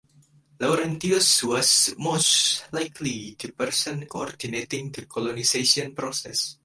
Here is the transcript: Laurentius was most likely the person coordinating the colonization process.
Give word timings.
Laurentius 0.59 1.43
was 1.43 1.93
most 1.99 2.63
likely 2.71 3.35
the 3.37 3.51
person 3.51 4.07
coordinating 4.07 4.91
the 4.91 5.05
colonization 5.05 5.93
process. 5.93 6.57